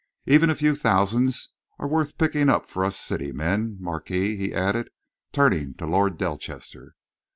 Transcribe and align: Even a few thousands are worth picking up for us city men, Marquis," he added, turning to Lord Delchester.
Even 0.25 0.49
a 0.49 0.55
few 0.55 0.75
thousands 0.75 1.53
are 1.77 1.87
worth 1.87 2.17
picking 2.17 2.49
up 2.49 2.67
for 2.67 2.83
us 2.83 2.97
city 2.97 3.31
men, 3.31 3.77
Marquis," 3.79 4.35
he 4.35 4.51
added, 4.51 4.89
turning 5.31 5.75
to 5.75 5.85
Lord 5.85 6.17
Delchester. 6.17 6.95